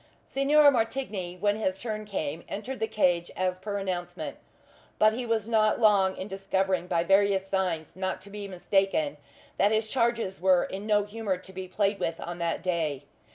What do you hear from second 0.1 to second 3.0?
Signor Martigny, when his turn came, entered the